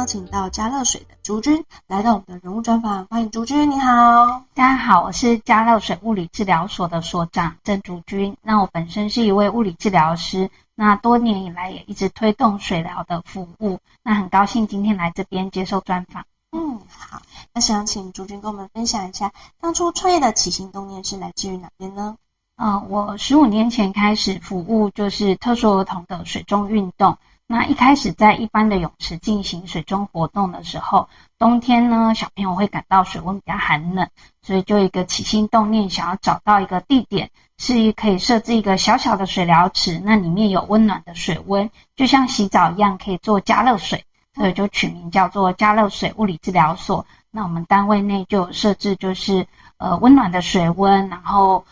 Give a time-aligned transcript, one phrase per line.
[0.00, 4.44] 邀请到加乐水的竹君来到我们的人物专访，欢迎竹君，你好。
[4.54, 8.34] 大家好，我是加乐水物理治疗所的所长郑竹君。
[8.40, 10.50] 那我本身是一位物理治疗师。
[10.74, 16.24] 那多年以来也一直推动水疗的服务，那很高兴今天来这边接受专访。
[16.50, 17.20] 嗯，好，
[17.52, 22.16] 那想请竹君跟我们分享一下，当初创业的起心动念是来自于哪边呢？
[22.56, 27.18] 嗯、呃，我十五年前开始服务就是特殊儿童的水中运动。
[27.52, 34.08] 那一开始在一般的泳池进行水中活动的时候，冬天呢，小朋友会感到水温比较寒冷，
[34.40, 47.04] 所以就一个起心动念，想要找到一个地点，是可以设置一个小小的水疗池，那里面有温暖的水温，就像洗澡一样，可以做加热水，所以就取名叫做加热水物理治疗所。
[47.32, 49.48] 那我们单位内就设置，就是
[49.80, 51.64] 呃温暖的水温，然后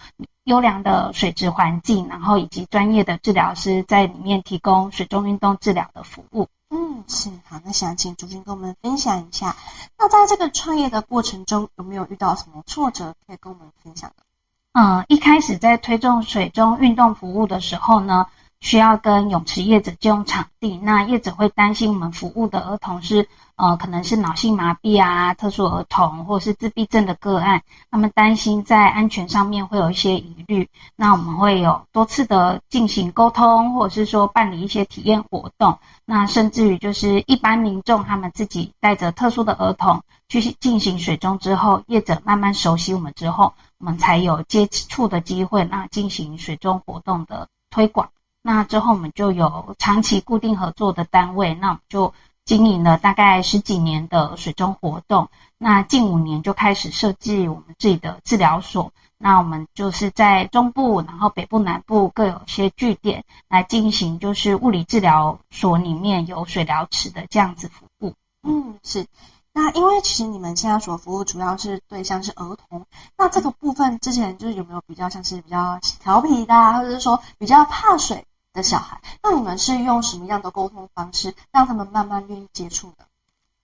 [0.45, 6.48] 优良的水质环境，然后以及专业的治疗师在里面提供水中运动治疗的服务。
[6.70, 9.56] 嗯，是好，那想请竹君跟我们分享一下，
[9.98, 14.25] 那在这个创业的过程中，有没有遇到什么挫折可以跟我们分享的？
[14.72, 18.27] 嗯，一开始在推动水中运动服务的时候呢，
[18.61, 48.11] 需要跟泳池业者借用场地，那业者会担心我们服务的儿童是呃可能是脑性麻痹啊、特殊儿童或者是自闭症的个案，他们担心在安全上面会有一些疑虑，那我们会有多次的进行沟通，或者是说办理一些体验活动，那甚至于就是一般民众他们自己带着特殊的儿童去进行水中之后，业者慢慢熟悉我们之后，我们才有接触的机会，那进行水中活动的推广。
[48.51, 52.15] 那之后我们就有长期固定合作的单位，那我们就
[52.47, 55.29] 经营了大概十几年的水中活动。
[55.59, 58.91] 那近五年就开始设计我们自己的治疗所。
[59.19, 68.15] 那我们就是在中部，然后北部、南部各有些据点来进行，就是物理治疗所里面有水疗池的这样子服务。
[68.43, 69.06] 嗯，是。
[69.53, 72.87] 那因为其实你们现在所服务主要是对象是儿童，
[73.19, 78.25] 那这个部分之前就是有没有比较像是比较调皮的啊，或者是说比较怕水
[78.59, 79.01] 的小孩？
[79.23, 83.07] 那你们是用什么样的沟通方式让他们慢慢愿意接触的？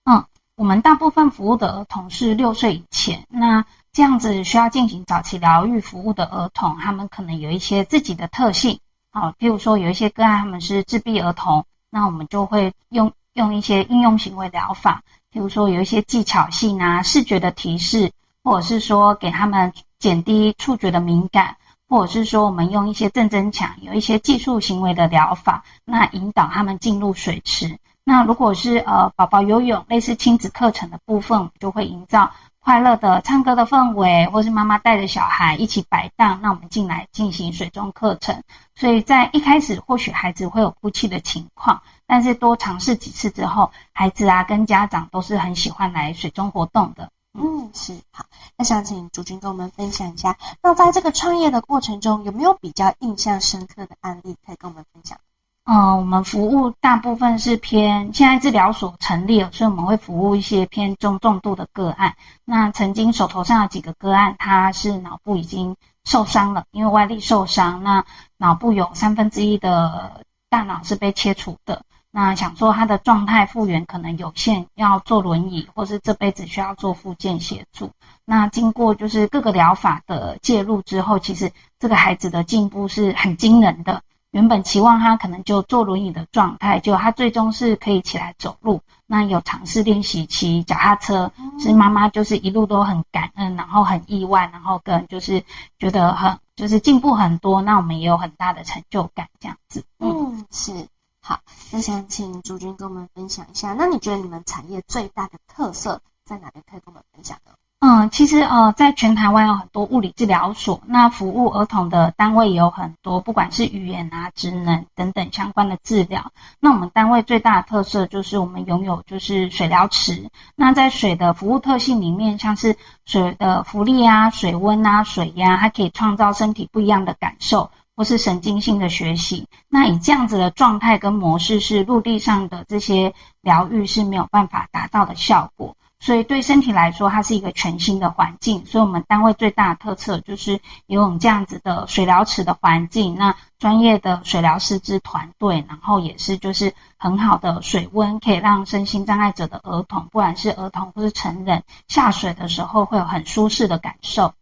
[0.05, 0.25] 嗯，
[0.55, 8.79] 我们大部分服务的儿童是六岁以前，那这样子需要进行早期疗愈服务的儿童，他们可能有一些自己的特性，
[9.11, 15.03] 好，譬如说有一些个案他们是自闭儿童，那我们就会用用一些应用行为疗法。
[15.29, 27.77] 比如说有一些技巧性啊，视觉的提示，或者是说给他们减低触觉的敏感，或者是说我们用一些正增强，有一些技术行为的疗法，那引导他们进入水池。
[28.03, 38.43] 那如果是呃宝宝游泳，类似亲子课程的部分，就会营造快乐的唱歌的氛围，或是妈妈带着小孩一起摆荡，那我们进来进行水中课程。
[38.75, 41.81] 所以在一开始或许孩子会有哭泣的情况。
[42.07, 47.09] 但是多尝试几次之后，孩子啊跟家长都是很喜欢来水中活动的。
[47.37, 48.25] 嗯，是好。
[48.57, 55.17] 那想请竹君跟我们分享一下，那在这个创业的过程中，有没有比较印象深刻的案例可以跟我们分享？
[55.65, 62.15] 嗯，我们服务大部分是偏现在治疗所成立了，所以我们会服务一些偏中重度的个案。
[62.45, 68.05] 那曾经手头上有几个个案，他是脑部已经受伤了，因为外力受伤，那
[68.37, 71.83] 脑部有三分之一的大脑是被切除的。
[72.17, 77.91] 那想说他的状态复原可能有限，要坐轮椅，或是这辈子需要做复健协助。
[78.23, 84.01] 那经过就是各个疗法的介入之后，其实这个孩子的进步是很惊人的。
[84.31, 88.79] 原本期望他可能就坐轮椅的状态，就他最终是可以起来走路。
[89.05, 95.43] 那有尝试练习骑脚踏车，是妈妈就是一路都很感恩，然后很意外，然后跟就是
[95.77, 97.61] 觉得很就是进步很多。
[97.61, 99.83] 那我们也有很大的成就感，这样子。
[99.99, 100.87] 嗯，是。
[101.27, 101.39] 好，
[101.71, 106.63] 那想请竹君跟我们分享一下，那你觉得你们产业最大的特色在哪边？
[106.69, 107.53] 可以跟我们分享的？
[107.79, 116.31] 嗯，其实呃，在全台湾有很多物理治疗所，那服务儿童的单位也有很多，不管是语言啊、职能等等相关的治疗。
[116.59, 120.29] 那我们单位最大的特色就是我们拥有就是水疗池。
[120.55, 127.71] 那在水的服务特性里面，像是水的浮力啊、水温啊、水压，它可以创造身体不一样的感受。
[127.95, 135.75] 或是神经性的学习，那以这样子的状态跟模式，是陆地上的这些疗愈是没有办法达到的效果。
[135.97, 138.65] 所以对身体来说，它是一个全新的环境。
[138.65, 154.33] 所以我们单位最大的特色就是有我们这样子的水疗池的环境，那专业的水疗师资团队，然后也是就是很好的水温，可以让身心障碍者的儿童，不管是儿童或是成人，下水的时候会有很舒适的感受。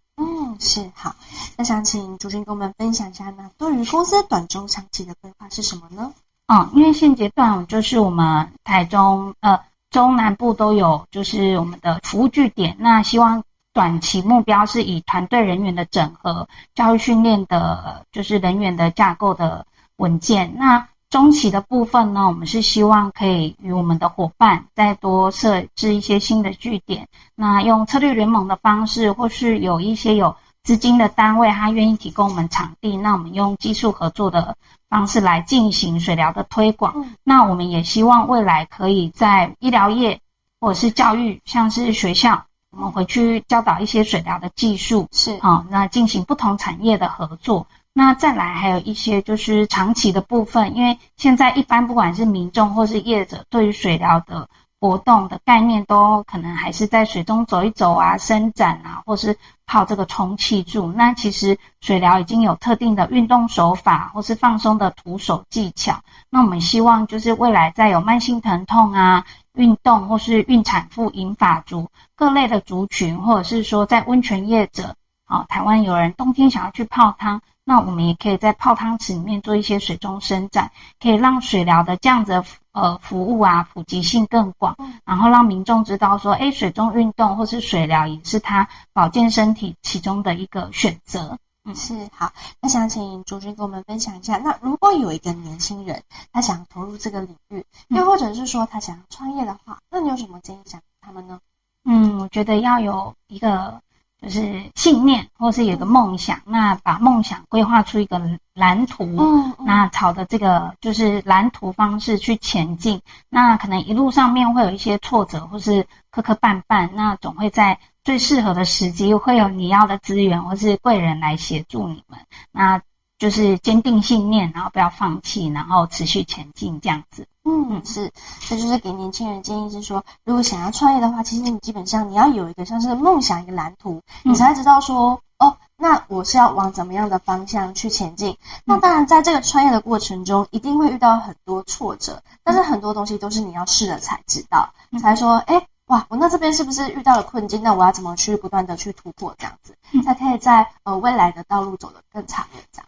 [0.60, 1.16] 是好。
[1.58, 6.14] 那想请竹君跟我们分享一下呢，对于公司短中长期的规划是什么呢？
[6.48, 19.66] 嗯，因为现阶段就是我们台中呃中南部都有就是我们的服务据点，那希望短期目标是以团队人员的整合、教育训练的，就是人员的架构的
[19.96, 20.56] 稳健。
[20.58, 34.58] 那中期的部分呢，我们是希望可以与我们的伙伴再多设置一些新的据点，那用策略联盟的方式，或是有一些有资金的单位，他愿意提供我们场地，那我们用技术合作的
[34.90, 36.94] 方式来进行水疗的推广。
[36.96, 40.20] 嗯、那我们也希望未来可以在医疗业
[40.60, 47.68] 或者是教育，像是学校，我们回去教导一些水疗的技术，是啊、哦，那进行不同产业的合作。
[47.96, 54.50] 那再来还有一些就是长期的部分，因为现在一般不管是民众或是业者，对于水疗的
[54.80, 59.38] 活动的概念都可能还是在水中走一走啊、伸展啊，或是
[59.68, 60.92] 泡这个充气柱。
[60.92, 66.02] 那其实水疗已经有特定的运动手法或是放松的徒手技巧。
[66.32, 69.24] 那我们希望就是未来再有慢性疼痛啊、
[69.54, 77.42] 运动或是孕产妇、银发族各类的族群，或者是说在温泉业者，啊，台湾有人冬天想要去泡汤。
[77.66, 84.76] 那我们也可以在泡汤池里面做一些水中伸展，可以让水疗的这样子的呃服务啊普及性更广，
[85.06, 91.38] 然后让民众知道说，哎，水中运动或是水疗也是他保健身体其中的一个选择。
[91.64, 92.34] 嗯，是好。
[92.60, 101.40] 那想请朱君跟我们分享一下，那如果有一个年轻人他想投入这个领域，又或者是说他想要创业的话，那你有什么建议想他们呢？
[101.86, 103.82] 嗯，我觉得要有一个。
[104.24, 113.02] 就是信念，或是有个梦想，那把梦想规划出一个蓝图，嗯，那朝着这个就是蓝图方式去前进。
[113.28, 122.20] 那可能一路上面会有一些挫折，或是磕磕绊绊，那总会在最适合的时机，会有你要的资源或是贵人来协助你们。
[122.54, 122.82] 那
[123.20, 127.28] 就是坚定信念，然后不要放弃，然后持续前进这样子。
[127.46, 128.12] 嗯，是，
[128.48, 138.38] 这就是给年轻人建议是说，如果想要创业的话，其实你基本上你要有一个像是梦想一个蓝图，你才知道说，哦，那我是要往怎么样的方向去前进。
[138.64, 147.62] 那当然，在这个创业的过程中，一定会遇到很多挫折，但是很多东西都是你要试了才知道，才说，哎，哇，我那这边是不是遇到了困境？
[147.62, 149.76] 那我要怎么去不断的去突破这样子，
[150.06, 152.88] 才可以在呃未来的道路走得更长远这样。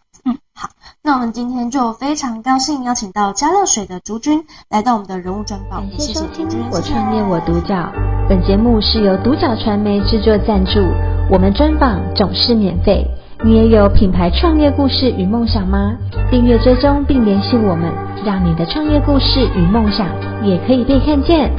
[0.56, 0.68] 嗯，好，
[1.02, 5.86] 那我们今天就非常高兴邀请到加乐水的竹君来到我们的人物专访。
[5.90, 7.74] 谢谢收听《我创业我独角》，
[8.28, 10.80] 本节目是由独角传媒制作赞助，
[11.30, 13.06] 我们专访总是免费。
[13.44, 15.94] 你也有品牌创业故事与梦想吗？
[16.30, 17.92] 订阅追踪并联系我们，
[18.24, 20.08] 让你的创业故事与梦想
[20.42, 21.52] 也可以被看见。